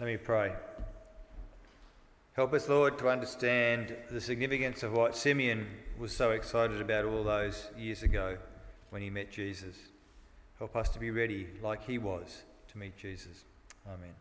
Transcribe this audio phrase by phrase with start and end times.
[0.00, 0.54] Let me pray.
[2.32, 5.66] Help us, Lord, to understand the significance of what Simeon
[5.98, 8.38] was so excited about all those years ago
[8.88, 9.76] when he met Jesus.
[10.58, 13.44] Help us to be ready, like he was, to meet Jesus.
[13.86, 14.14] Amen.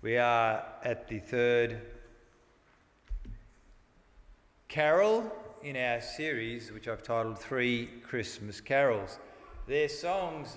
[0.00, 1.82] We are at the third
[4.66, 5.32] carol
[5.62, 9.20] in our series, which I've titled Three Christmas Carols.
[9.68, 10.56] Their songs,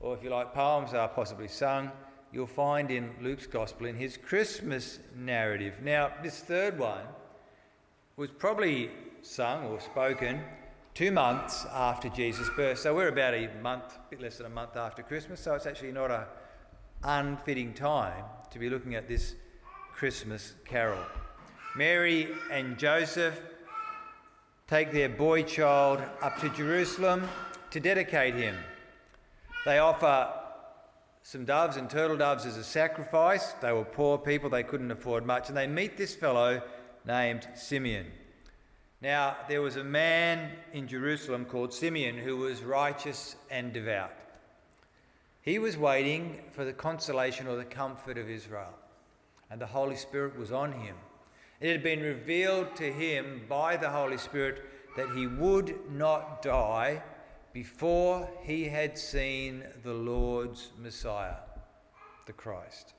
[0.00, 1.92] or if you like, poems, are possibly sung
[2.32, 5.74] you'll find in Luke's Gospel in his Christmas narrative.
[5.82, 7.04] Now, this third one
[8.16, 8.90] was probably
[9.22, 10.40] sung or spoken
[10.94, 12.78] two months after Jesus' birth.
[12.78, 15.40] So we're about a month, a bit less than a month after Christmas.
[15.40, 16.26] So it's actually not a
[17.04, 19.34] unfitting time to be looking at this
[19.94, 21.04] Christmas carol.
[21.76, 23.40] Mary and Joseph
[24.66, 27.28] take their boy child up to Jerusalem
[27.70, 28.56] to dedicate him.
[29.64, 30.32] They offer
[31.28, 33.52] some doves and turtle doves as a sacrifice.
[33.60, 35.50] They were poor people, they couldn't afford much.
[35.50, 36.62] And they meet this fellow
[37.04, 38.06] named Simeon.
[39.02, 44.14] Now, there was a man in Jerusalem called Simeon who was righteous and devout.
[45.42, 48.72] He was waiting for the consolation or the comfort of Israel,
[49.50, 50.96] and the Holy Spirit was on him.
[51.60, 54.64] It had been revealed to him by the Holy Spirit
[54.96, 57.02] that he would not die
[57.52, 61.36] before he had seen the Lord's Messiah,
[62.26, 62.94] the Christ.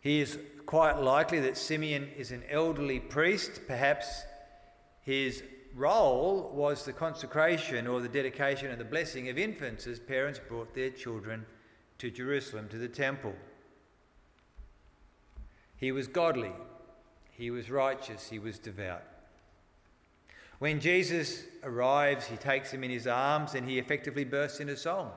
[0.00, 3.60] He is quite likely that Simeon is an elderly priest.
[3.66, 4.22] Perhaps
[5.02, 5.42] his
[5.74, 10.74] role was the consecration or the dedication and the blessing of infants as parents brought
[10.74, 11.44] their children
[11.98, 13.34] to Jerusalem, to the temple.
[15.76, 16.52] He was godly,
[17.32, 19.02] he was righteous, he was devout.
[20.58, 25.10] When Jesus arrives, he takes him in his arms and he effectively bursts into song.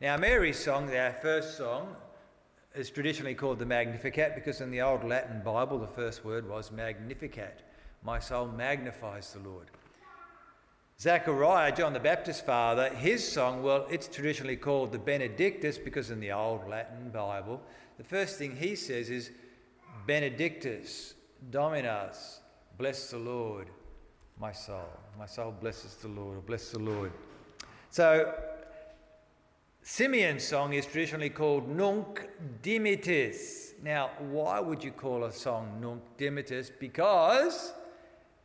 [0.00, 1.94] Now, Mary's song, our first song,
[2.74, 6.70] is traditionally called the Magnificat because in the Old Latin Bible, the first word was
[6.70, 7.62] Magnificat.
[8.02, 9.70] My soul magnifies the Lord.
[11.00, 16.18] Zechariah, John the Baptist's father, his song, well, it's traditionally called the Benedictus because in
[16.18, 17.60] the Old Latin Bible,
[17.98, 19.30] the first thing he says is
[20.06, 21.14] Benedictus,
[21.50, 22.40] Dominus,
[22.78, 23.68] bless the Lord
[24.40, 24.88] my soul.
[25.18, 27.12] My soul blesses the Lord, or bless the Lord.
[27.90, 28.34] So,
[29.82, 32.28] Simeon's song is traditionally called Nunc
[32.62, 33.72] Dimittis.
[33.82, 36.70] Now, why would you call a song Nunc Dimittis?
[36.78, 37.72] Because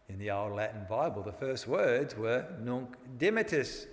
[0.09, 3.85] in the Old Latin Bible, the first words were Nunc Dimittis.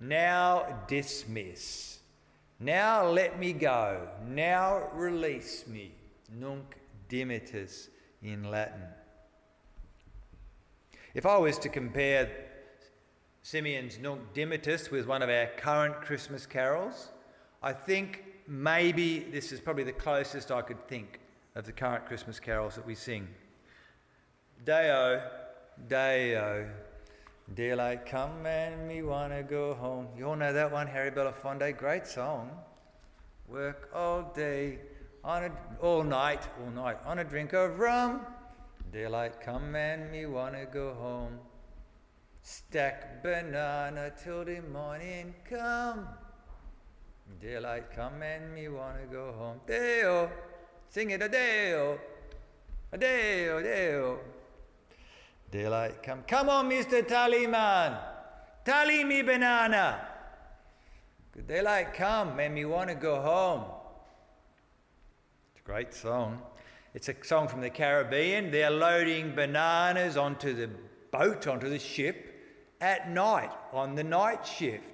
[0.00, 1.98] Now dismiss.
[2.58, 4.08] Now let me go.
[4.26, 5.92] Now release me.
[6.32, 6.76] Nunc
[7.08, 7.88] Dimittis
[8.22, 8.82] in Latin.
[11.14, 12.28] If I was to compare
[13.42, 17.12] Simeon's Nunc Dimittis with one of our current Christmas carols,
[17.62, 21.20] I think maybe this is probably the closest I could think
[21.54, 23.28] of the current Christmas carols that we sing.
[24.64, 25.22] Deo,
[25.86, 26.68] Deo,
[27.54, 30.08] daylight come and me wanna go home.
[30.18, 32.50] You all know that one, Harry Belafonte, great song.
[33.46, 34.80] Work all day,
[35.22, 38.26] on a, all night, all night, on a drink of rum.
[38.94, 41.40] Daylight come and me wanna go home.
[42.42, 46.06] Stack banana till the morning come.
[47.40, 49.60] Daylight come and me wanna go home.
[49.66, 50.30] Deo,
[50.88, 51.98] sing it a deo,
[52.92, 54.20] a deo, deo.
[55.50, 56.22] Daylight come.
[56.28, 57.02] Come on, Mr.
[57.02, 57.98] Tallyman.
[58.64, 60.06] Tally me banana.
[61.48, 63.64] Daylight come and me wanna go home.
[65.50, 66.40] It's a great song.
[66.94, 68.52] It's a song from the Caribbean.
[68.52, 70.70] They're loading bananas onto the
[71.10, 72.32] boat, onto the ship
[72.80, 74.84] at night, on the night shift.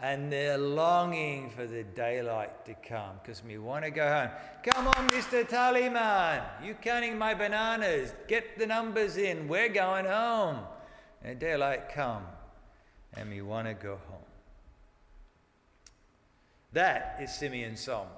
[0.00, 4.30] And they're longing for the daylight to come because we want to go home.
[4.64, 5.48] Come on, Mr.
[5.48, 8.12] Tallyman, you counting my bananas.
[8.26, 9.46] Get the numbers in.
[9.46, 10.58] We're going home.
[11.22, 12.24] And daylight come
[13.16, 14.18] and we want to go home.
[16.72, 18.08] That is Simeon's song.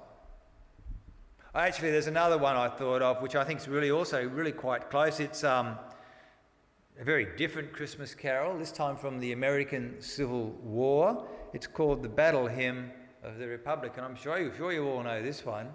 [1.57, 4.91] Actually, there's another one I thought of, which I think is really also really quite
[4.91, 5.19] close.
[5.19, 5.75] It's um,
[6.99, 11.25] a very different Christmas carol, this time from the American Civil War.
[11.53, 12.91] It's called the Battle Hymn
[13.23, 15.69] of the Republic, and I'm sure you, sure you all know this one.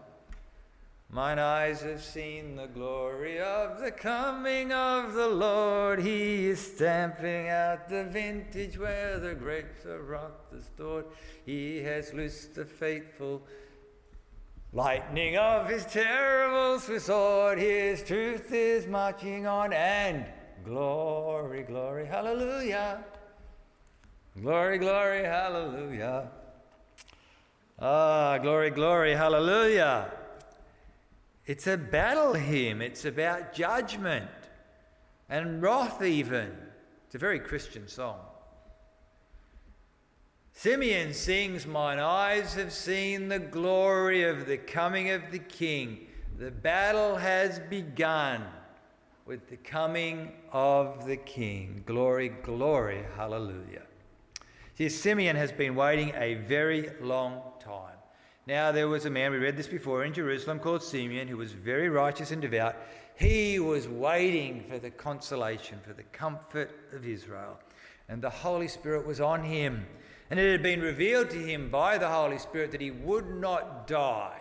[1.10, 6.00] Mine eyes have seen the glory of the coming of the Lord.
[6.00, 11.06] He is stamping out the vintage where the grapes of wrath are stored.
[11.44, 13.42] He has loosed the faithful
[14.74, 20.24] Lightning of his terrible Swiss sword, his truth is marching on, and
[20.64, 23.04] glory, glory, hallelujah.
[24.40, 26.30] Glory, glory, hallelujah.
[27.78, 30.10] Ah, glory, glory, hallelujah.
[31.44, 34.30] It's a battle hymn, it's about judgment
[35.28, 36.56] and wrath, even.
[37.04, 38.20] It's a very Christian song.
[40.54, 46.06] Simeon sings, Mine eyes have seen the glory of the coming of the King.
[46.38, 48.44] The battle has begun
[49.24, 51.82] with the coming of the King.
[51.86, 53.82] Glory, glory, hallelujah.
[54.76, 57.96] See, Simeon has been waiting a very long time.
[58.46, 61.52] Now, there was a man, we read this before, in Jerusalem called Simeon, who was
[61.52, 62.76] very righteous and devout.
[63.16, 67.58] He was waiting for the consolation, for the comfort of Israel.
[68.08, 69.86] And the Holy Spirit was on him.
[70.32, 73.86] And it had been revealed to him by the Holy Spirit that he would not
[73.86, 74.40] die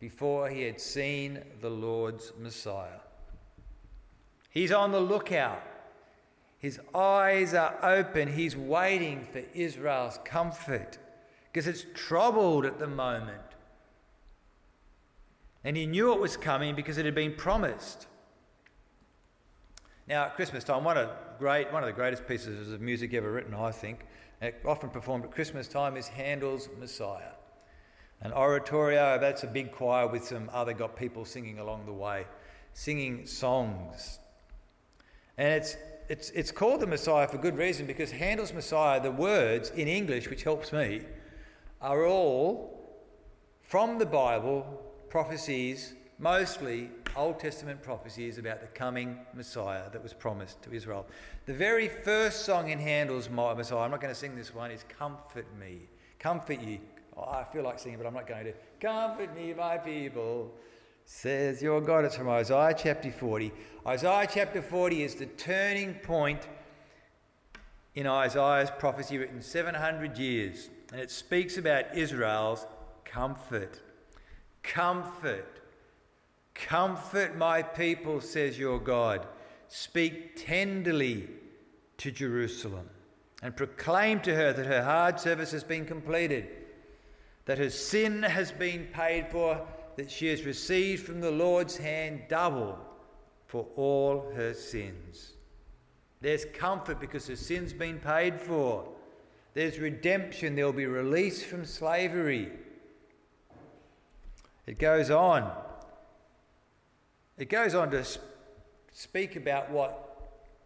[0.00, 3.00] before he had seen the Lord's Messiah.
[4.50, 5.62] He's on the lookout.
[6.58, 8.30] His eyes are open.
[8.30, 10.98] He's waiting for Israel's comfort
[11.50, 13.40] because it's troubled at the moment.
[15.64, 18.08] And he knew it was coming because it had been promised.
[20.06, 21.08] Now, at Christmas time, one of,
[21.38, 24.00] great, one of the greatest pieces of music ever written, I think,
[24.64, 27.32] often performed at Christmas time, is Handel's Messiah.
[28.22, 32.24] An oratorio, that's a big choir with some other got people singing along the way,
[32.72, 34.18] singing songs.
[35.36, 35.76] And it's,
[36.08, 40.30] it's, it's called the Messiah for good reason because Handel's Messiah, the words in English,
[40.30, 41.02] which helps me,
[41.80, 42.72] are all
[43.62, 50.62] from the Bible prophecies, mostly Old Testament prophecies about the coming Messiah that was promised
[50.62, 51.06] to Israel.
[51.46, 54.84] The very first song in Handel's Messiah, I'm not going to sing this one, is
[54.88, 55.88] Comfort Me.
[56.18, 56.78] Comfort you.
[57.16, 58.52] Oh, I feel like singing, but I'm not going to.
[58.80, 60.52] Comfort me, my people
[61.06, 62.04] says your God.
[62.04, 63.52] It's from Isaiah chapter 40.
[63.86, 66.46] Isaiah chapter 40 is the turning point
[67.94, 72.66] in Isaiah's prophecy written 700 years, and it speaks about Israel's
[73.04, 73.80] comfort.
[74.62, 75.55] Comfort.
[76.64, 79.26] Comfort my people, says your God.
[79.68, 81.28] Speak tenderly
[81.98, 82.88] to Jerusalem
[83.42, 86.48] and proclaim to her that her hard service has been completed,
[87.44, 89.66] that her sin has been paid for
[89.96, 92.78] that she has received from the Lord's hand double
[93.46, 95.32] for all her sins.
[96.20, 98.88] There's comfort because her sin's been paid for.
[99.54, 100.54] There's redemption.
[100.54, 102.50] There'll be release from slavery.
[104.66, 105.50] It goes on.
[107.38, 108.04] It goes on to
[108.92, 110.02] speak about what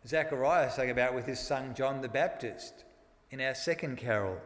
[0.06, 2.84] Zechariah sang about with his son John the Baptist
[3.30, 4.38] in our second carol.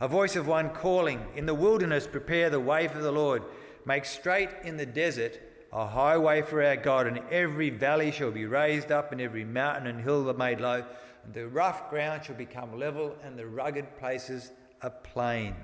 [0.00, 3.42] A voice of one calling, In the wilderness, prepare the way for the Lord
[3.84, 5.40] Make straight in the desert
[5.72, 9.86] a highway for our God, and every valley shall be raised up, and every mountain
[9.86, 10.84] and hill made low,
[11.24, 14.52] and the rough ground shall become level, and the rugged places
[14.82, 15.56] a plain.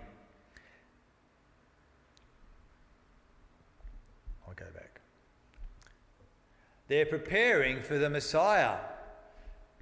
[4.47, 5.01] I'll go back.
[6.89, 8.79] They're preparing for the Messiah.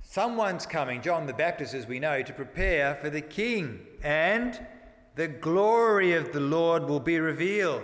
[0.02, 4.58] Someone's coming, John the Baptist, as we know, to prepare for the King, and
[5.14, 7.82] the glory of the Lord will be revealed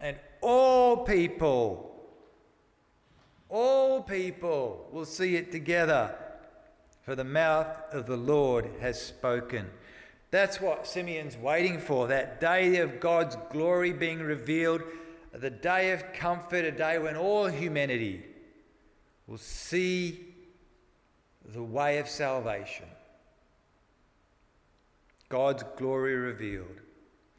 [0.00, 1.94] and all people,
[3.48, 6.14] all people will see it together,
[7.02, 9.66] for the mouth of the Lord has spoken.
[10.30, 14.82] That's what Simeon's waiting for that day of God's glory being revealed,
[15.40, 18.24] the day of comfort, a day when all humanity
[19.26, 20.34] will see
[21.44, 22.86] the way of salvation.
[25.28, 26.80] God's glory revealed.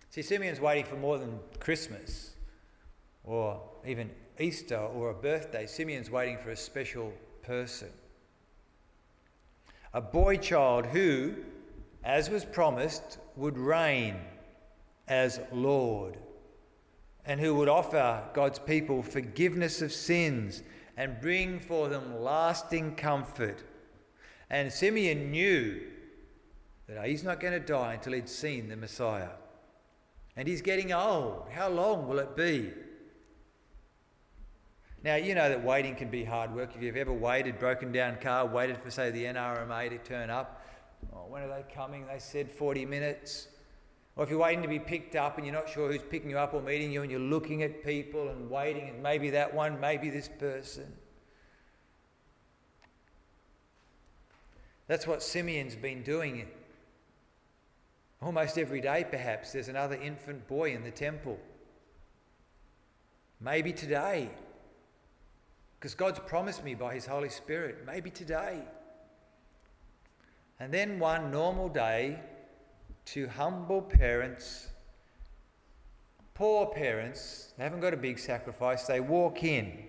[0.09, 2.31] See, Simeon's waiting for more than Christmas
[3.23, 7.11] or even Easter or a birthday, Simeon's waiting for a special
[7.41, 7.89] person.
[9.93, 11.35] A boy child who,
[12.03, 14.17] as was promised, would reign
[15.07, 16.17] as Lord
[17.27, 20.63] and who would offer God's people forgiveness of sins
[20.95, 23.63] and bring for them lasting comfort.
[24.49, 25.81] And Simeon knew
[26.87, 29.31] that oh, he's not going to die until he'd seen the Messiah.
[30.37, 31.47] And he's getting old.
[31.51, 32.71] How long will it be?
[35.03, 36.75] Now, you know that waiting can be hard work.
[36.75, 40.65] If you've ever waited, broken down car, waited for, say, the NRMA to turn up,
[41.13, 42.05] oh, when are they coming?
[42.07, 43.49] They said 40 minutes.
[44.17, 46.39] Or if you're waiting to be picked up and you're not sure who's picking you
[46.39, 49.79] up or meeting you and you're looking at people and waiting, and maybe that one,
[49.79, 50.91] maybe this person.
[54.87, 56.47] That's what Simeon's been doing.
[58.19, 61.37] Almost every day, perhaps, there's another infant boy in the temple.
[63.39, 64.31] Maybe today.
[65.79, 68.63] Because God's promised me by His Holy Spirit, maybe today.
[70.59, 72.19] And then one normal day,
[73.07, 74.67] to humble parents,
[76.33, 79.85] poor parents, they haven't got a big sacrifice, they walk in.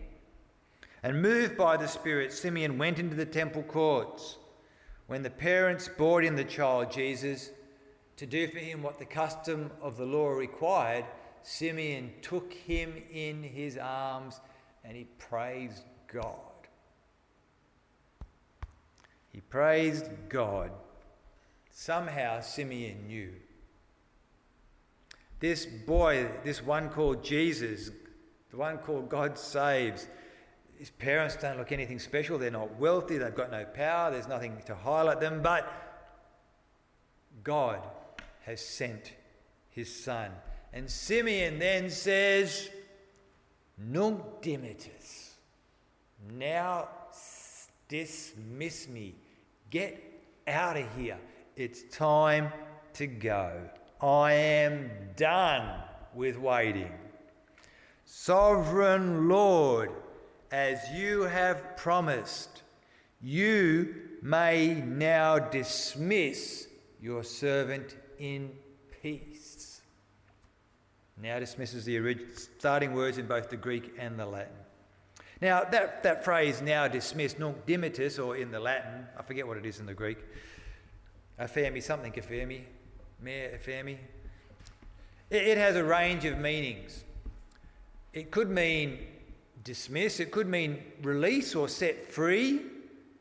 [1.02, 4.36] And moved by the Spirit, Simeon went into the temple courts.
[5.08, 7.50] When the parents brought in the child Jesus
[8.16, 11.04] to do for him what the custom of the law required,
[11.42, 14.40] Simeon took him in his arms
[14.84, 15.82] and he praised
[16.12, 16.34] God.
[19.32, 20.70] He praised God.
[21.80, 23.30] Somehow Simeon knew.
[25.38, 27.92] This boy, this one called Jesus,
[28.50, 30.08] the one called God saves,
[30.76, 32.36] his parents don't look anything special.
[32.36, 33.16] They're not wealthy.
[33.16, 34.10] They've got no power.
[34.10, 35.40] There's nothing to highlight them.
[35.40, 35.72] But
[37.44, 37.78] God
[38.44, 39.12] has sent
[39.70, 40.32] his son.
[40.72, 42.70] And Simeon then says,
[43.78, 45.30] Nunc dimittis.
[46.32, 46.88] Now
[47.86, 49.14] dismiss me.
[49.70, 50.02] Get
[50.48, 51.18] out of here.
[51.58, 52.52] It's time
[52.92, 53.50] to go.
[54.00, 55.68] I am done
[56.14, 56.92] with waiting.
[58.04, 59.90] Sovereign Lord,
[60.52, 62.62] as you have promised,
[63.20, 66.68] you may now dismiss
[67.02, 68.52] your servant in
[69.02, 69.80] peace.
[71.20, 72.28] Now dismisses the original,
[72.60, 74.54] starting words in both the Greek and the Latin.
[75.40, 79.56] Now, that, that phrase, now dismiss, nunc dimittis, or in the Latin, I forget what
[79.56, 80.18] it is in the Greek,
[81.40, 82.62] Afemi, something Afemi,
[83.20, 83.96] Mea Afemi.
[85.30, 87.04] It, it has a range of meanings.
[88.12, 88.98] It could mean
[89.64, 92.62] dismiss, it could mean release or set free,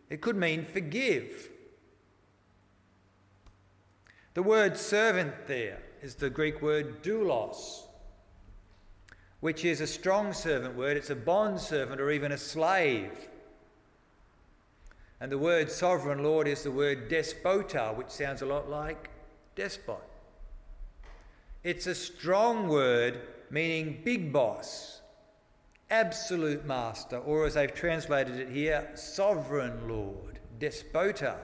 [0.09, 1.49] it could mean forgive.
[4.33, 7.83] The word servant there is the Greek word doulos,
[9.39, 10.95] which is a strong servant word.
[10.95, 13.11] It's a bond servant or even a slave.
[15.19, 19.09] And the word sovereign lord is the word despota, which sounds a lot like
[19.55, 19.97] despot.
[21.63, 25.01] It's a strong word meaning big boss,
[25.89, 31.35] absolute master, or as they've translated it here, sovereign lord, despota.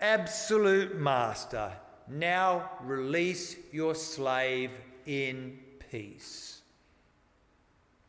[0.00, 1.72] Absolute master,
[2.08, 4.70] now release your slave
[5.06, 5.58] in
[5.90, 6.60] peace.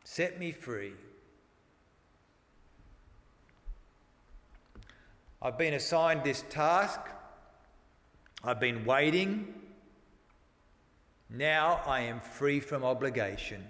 [0.04, 0.92] Set me free.
[5.44, 6.98] I've been assigned this task.
[8.42, 9.52] I've been waiting.
[11.28, 13.62] Now I am free from obligation.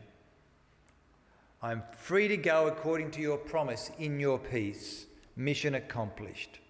[1.60, 5.06] I'm free to go according to your promise in your peace.
[5.34, 6.60] Mission accomplished.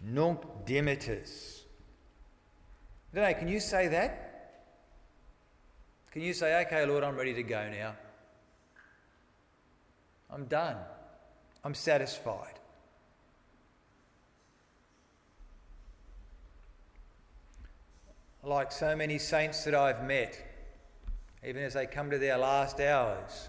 [0.00, 1.60] Nunc dimittis.
[3.14, 4.62] I can you say that?
[6.10, 7.94] Can you say, okay, Lord, I'm ready to go now?
[10.30, 10.76] I'm done.
[11.66, 12.60] I'm satisfied.
[18.44, 20.40] Like so many saints that I've met,
[21.44, 23.48] even as they come to their last hours,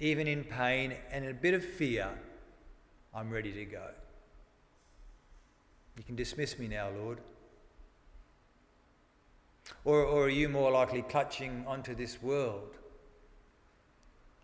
[0.00, 2.08] even in pain and a bit of fear,
[3.14, 3.90] I'm ready to go.
[5.96, 7.20] You can dismiss me now, Lord.
[9.84, 12.77] Or, or are you more likely clutching onto this world?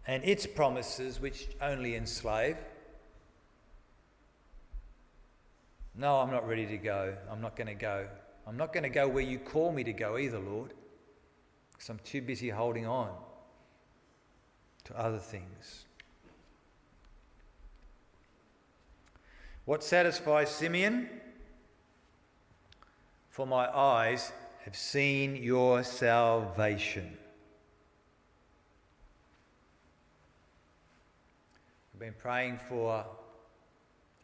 [0.07, 2.57] And its promises which only enslave.
[5.95, 7.15] No, I'm not ready to go.
[7.31, 8.07] I'm not going to go.
[8.47, 10.75] I'm not going to go where you call me to go either, Lord,
[11.73, 13.11] because I'm too busy holding on
[14.85, 15.87] to other things.
[19.65, 21.09] What satisfies Simeon?
[23.31, 24.31] For my eyes
[24.65, 27.17] have seen your salvation.
[31.99, 33.05] Been praying for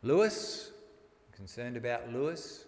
[0.02, 0.70] Lewis,
[1.32, 2.64] concerned about Lewis.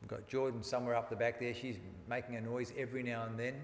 [0.00, 1.54] We've got Jordan somewhere up the back there.
[1.54, 1.76] She's
[2.08, 3.54] making a noise every now and then.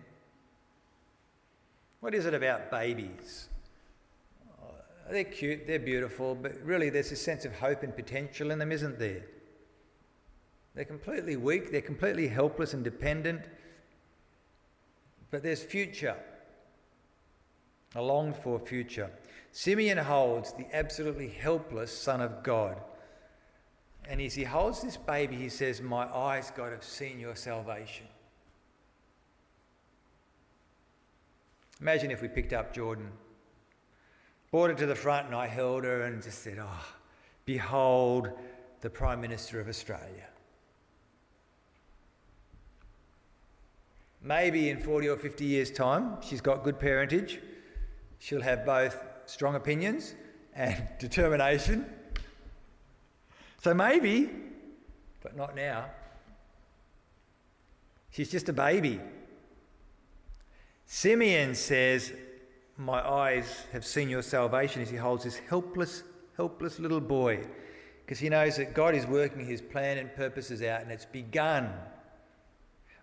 [2.00, 3.48] What is it about babies?
[4.62, 4.72] Oh,
[5.10, 8.72] they're cute, they're beautiful, but really there's a sense of hope and potential in them,
[8.72, 9.22] isn't there?
[10.74, 13.42] They're completely weak, they're completely helpless and dependent,
[15.30, 16.16] but there's future,
[17.94, 19.10] a longed for future.
[19.52, 22.80] Simeon holds the absolutely helpless Son of God.
[24.08, 28.06] And as he holds this baby, he says, My eyes, God, have seen your salvation.
[31.80, 33.10] Imagine if we picked up Jordan,
[34.50, 36.86] brought her to the front, and I held her and just said, Oh,
[37.44, 38.30] behold
[38.80, 40.26] the Prime Minister of Australia.
[44.22, 47.40] Maybe in 40 or 50 years' time, she's got good parentage.
[48.18, 50.14] She'll have both strong opinions
[50.54, 51.86] and determination
[53.62, 54.30] So maybe,
[55.22, 55.84] but not now.
[58.10, 59.00] She's just a baby.
[60.86, 62.12] Simeon says,
[62.76, 66.02] My eyes have seen your salvation as he holds this helpless,
[66.36, 67.46] helpless little boy.
[68.04, 71.70] Because he knows that God is working his plan and purposes out and it's begun.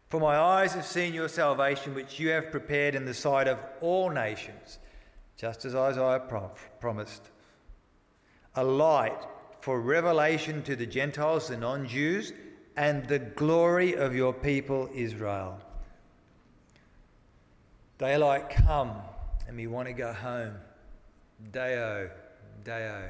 [0.09, 3.59] For my eyes have seen your salvation, which you have prepared in the sight of
[3.79, 4.79] all nations,
[5.37, 6.21] just as Isaiah
[6.79, 7.29] promised.
[8.55, 9.25] A light
[9.61, 12.33] for revelation to the Gentiles, the non Jews,
[12.75, 15.59] and the glory of your people Israel.
[17.97, 18.93] Daylight come
[19.47, 20.55] and we want to go home.
[21.51, 22.09] Deo,
[22.63, 23.09] Deo.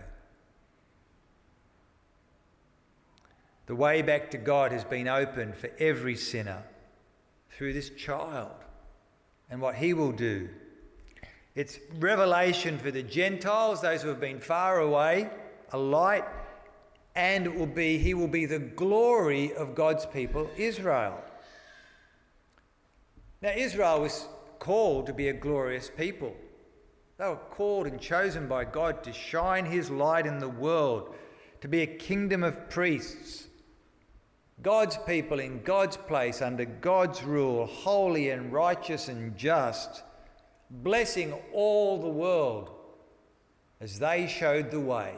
[3.66, 6.64] The way back to God has been opened for every sinner
[7.52, 8.56] through this child
[9.50, 10.50] and what he will do.
[11.58, 15.28] It's revelation for the Gentiles, those who have been far away,
[15.72, 16.24] a light,
[17.16, 21.20] and it will be he will be the glory of God's people, Israel.
[23.42, 24.28] Now Israel was
[24.60, 26.36] called to be a glorious people.
[27.18, 31.16] They were called and chosen by God to shine his light in the world,
[31.62, 33.48] to be a kingdom of priests
[34.62, 40.04] God's people in God's place under God's rule, holy and righteous and just,
[40.70, 42.72] blessing all the world
[43.80, 45.16] as they showed the way.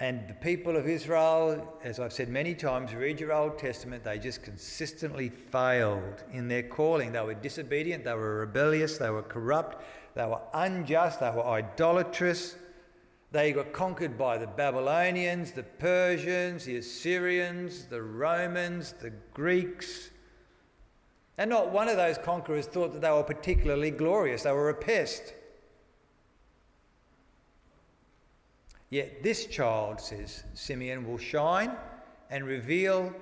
[0.00, 4.18] And the people of Israel, as I've said many times, read your Old Testament, they
[4.18, 7.10] just consistently failed in their calling.
[7.10, 9.82] They were disobedient, they were rebellious, they were corrupt,
[10.14, 12.54] they were unjust, they were idolatrous.
[13.30, 20.10] They were conquered by the Babylonians, the Persians, the Assyrians, the Romans, the Greeks.
[21.38, 24.74] And not one of those conquerors thought that they were particularly glorious, they were a
[24.74, 25.34] pest.
[28.90, 31.70] Yet this child, says Simeon, will shine
[32.30, 33.14] and reveal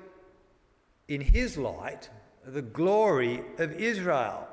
[1.08, 2.08] in his light
[2.44, 4.48] the glory of Israel.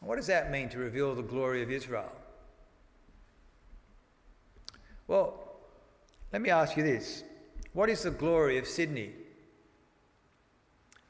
[0.00, 2.12] What does that mean to reveal the glory of Israel?
[5.06, 5.56] Well,
[6.32, 7.24] let me ask you this
[7.72, 9.12] What is the glory of Sydney?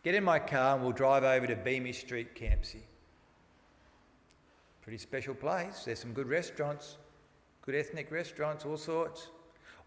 [0.09, 2.81] Get in my car and we'll drive over to Beamish Street, Campsie.
[4.81, 5.83] Pretty special place.
[5.85, 6.97] There's some good restaurants,
[7.61, 9.29] good ethnic restaurants, all sorts.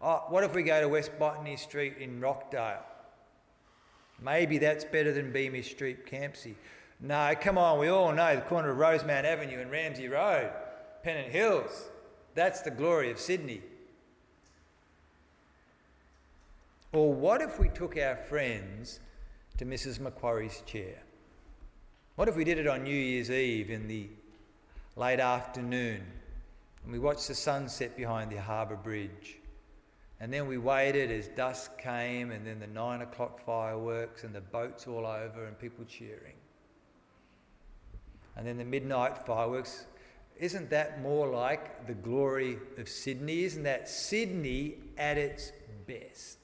[0.00, 2.84] Oh, what if we go to West Botany Street in Rockdale?
[4.22, 6.54] Maybe that's better than Beamish Street, Campsie.
[7.00, 10.52] No, come on, we all know the corner of Rosemount Avenue and Ramsey Road,
[11.02, 11.88] Pennant Hills.
[12.36, 13.60] That's the glory of Sydney.
[16.92, 19.00] Or what if we took our friends
[19.58, 20.00] to Mrs.
[20.00, 21.02] Macquarie's chair?
[22.16, 24.08] What if we did it on New Year's Eve in the
[24.96, 26.02] late afternoon
[26.84, 29.38] and we watched the sunset behind the harbour bridge?
[30.20, 34.40] And then we waited as dusk came and then the nine o'clock fireworks and the
[34.40, 36.34] boats all over and people cheering.
[38.36, 39.86] And then the midnight fireworks.
[40.38, 43.44] Isn't that more like the glory of Sydney?
[43.44, 45.52] Isn't that Sydney at its
[45.86, 46.41] best?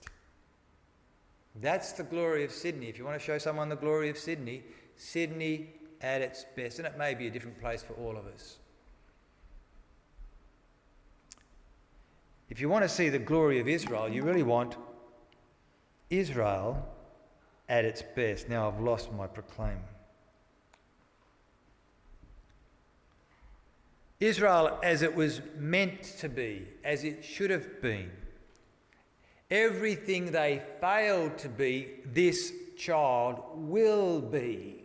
[1.61, 2.89] That's the glory of Sydney.
[2.89, 4.63] If you want to show someone the glory of Sydney,
[4.97, 6.79] Sydney at its best.
[6.79, 8.59] And it may be a different place for all of us.
[12.51, 14.77] If you want to see the glory of Israel, you really want
[16.11, 16.89] Israel
[17.69, 18.49] at its best.
[18.49, 19.79] Now I've lost my proclaim.
[24.21, 28.11] Israel as it was meant to be, as it should have been.
[29.51, 34.85] Everything they failed to be, this child will be.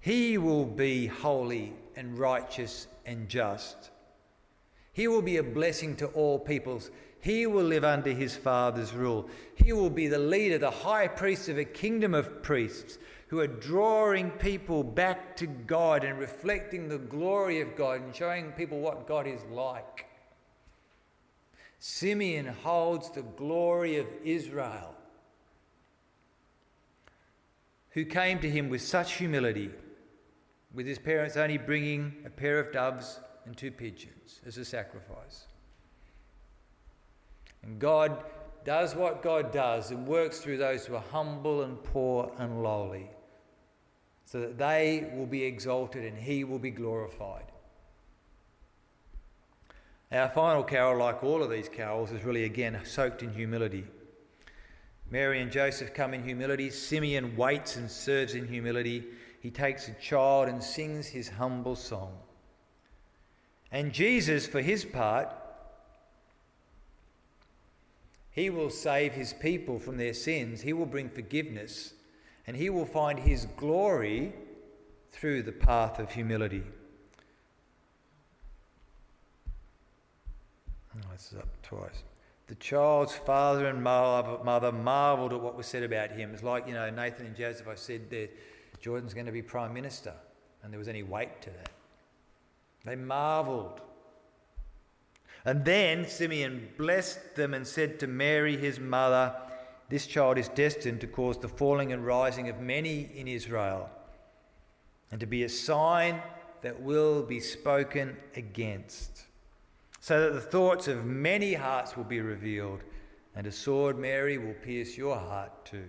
[0.00, 3.90] He will be holy and righteous and just.
[4.92, 6.90] He will be a blessing to all peoples.
[7.20, 9.28] He will live under his Father's rule.
[9.54, 13.46] He will be the leader, the high priest of a kingdom of priests who are
[13.46, 19.06] drawing people back to God and reflecting the glory of God and showing people what
[19.06, 20.07] God is like.
[21.78, 24.94] Simeon holds the glory of Israel,
[27.90, 29.70] who came to him with such humility,
[30.74, 35.46] with his parents only bringing a pair of doves and two pigeons as a sacrifice.
[37.62, 38.24] And God
[38.64, 43.08] does what God does and works through those who are humble and poor and lowly,
[44.24, 47.47] so that they will be exalted and he will be glorified.
[50.10, 53.84] Our final carol, like all of these carols, is really again soaked in humility.
[55.10, 56.70] Mary and Joseph come in humility.
[56.70, 59.04] Simeon waits and serves in humility.
[59.40, 62.12] He takes a child and sings his humble song.
[63.70, 65.28] And Jesus, for his part,
[68.30, 71.92] he will save his people from their sins, he will bring forgiveness,
[72.46, 74.32] and he will find his glory
[75.10, 76.62] through the path of humility.
[81.36, 82.04] Up twice.
[82.46, 86.32] The child's father and mother marvelled at what was said about him.
[86.32, 88.30] It's like, you know, Nathan and Joseph, I said that
[88.80, 90.14] Jordan's going to be prime minister,
[90.62, 91.70] and there was any weight to that.
[92.84, 93.82] They marvelled.
[95.44, 99.34] And then Simeon blessed them and said to Mary, his mother,
[99.88, 103.90] This child is destined to cause the falling and rising of many in Israel,
[105.10, 106.22] and to be a sign
[106.62, 109.24] that will be spoken against,
[110.00, 112.82] so that the thoughts of many hearts will be revealed,
[113.34, 115.88] and a sword, Mary, will pierce your heart too.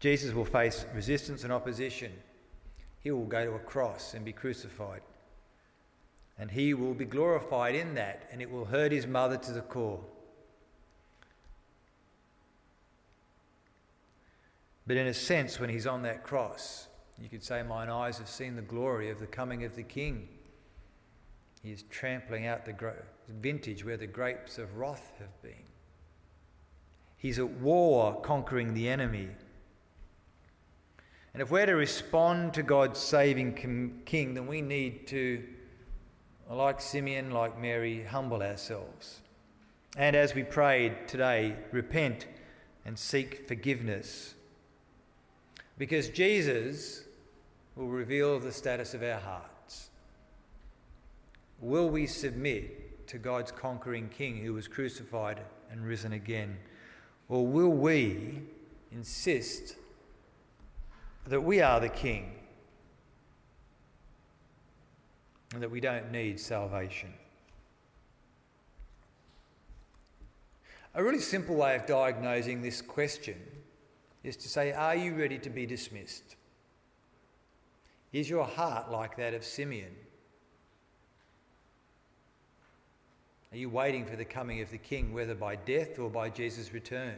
[0.00, 2.12] Jesus will face resistance and opposition.
[3.00, 5.00] He will go to a cross and be crucified.
[6.38, 9.62] And he will be glorified in that, and it will hurt his mother to the
[9.62, 10.00] core.
[14.86, 16.88] But in a sense, when he's on that cross,
[17.20, 20.28] you could say, Mine eyes have seen the glory of the coming of the King.
[21.66, 22.94] He is trampling out the
[23.28, 25.64] vintage where the grapes of wrath have been.
[27.16, 29.30] He's at war conquering the enemy.
[31.34, 35.42] And if we're to respond to God's saving King, then we need to
[36.48, 39.22] like Simeon, like Mary, humble ourselves.
[39.96, 42.28] And as we prayed today, repent
[42.84, 44.36] and seek forgiveness.
[45.78, 47.02] Because Jesus
[47.74, 49.55] will reveal the status of our hearts.
[51.60, 55.40] Will we submit to God's conquering King who was crucified
[55.70, 56.56] and risen again?
[57.28, 58.42] Or will we
[58.92, 59.76] insist
[61.26, 62.32] that we are the King
[65.52, 67.12] and that we don't need salvation.
[70.94, 73.36] A really simple way of diagnosing this question
[74.24, 76.36] is to say, Are you ready to be dismissed?
[78.12, 79.94] Is your heart like that of Simeon?
[83.56, 86.72] Are you waiting for the coming of the King, whether by death or by Jesus'
[86.72, 87.16] return?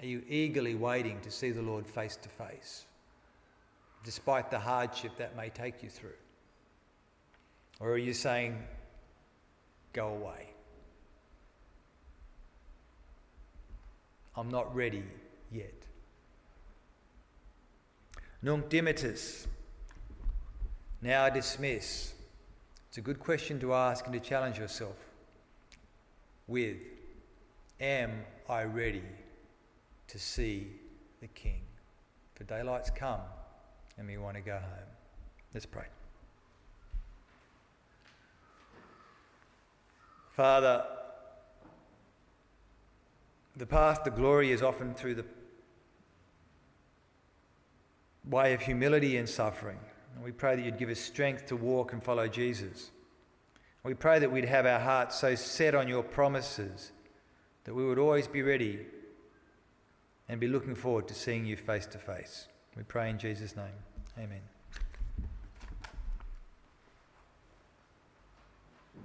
[0.00, 2.86] Are you eagerly waiting to see the Lord face to face?
[4.04, 6.10] despite the hardship that may take you through?
[7.80, 8.62] Or are you saying,
[9.92, 10.50] go away?
[14.36, 15.02] I'm not ready
[15.50, 15.74] yet.
[18.42, 19.46] Nunc dimittis.
[21.00, 22.12] Now dismiss.
[22.94, 24.94] It's a good question to ask and to challenge yourself
[26.46, 26.76] with
[27.80, 29.02] Am I ready
[30.06, 30.68] to see
[31.20, 31.62] the King?
[32.36, 33.18] For daylight's come
[33.98, 34.92] and we want to go home.
[35.52, 35.86] Let's pray.
[40.36, 40.84] Father,
[43.56, 45.24] the path to glory is often through the
[48.30, 49.80] way of humility and suffering.
[50.14, 52.90] And we pray that you'd give us strength to walk and follow Jesus.
[53.82, 56.92] We pray that we'd have our hearts so set on your promises
[57.64, 58.86] that we would always be ready
[60.28, 62.48] and be looking forward to seeing you face to face.
[62.76, 63.74] We pray in Jesus' name.
[64.18, 64.53] Amen.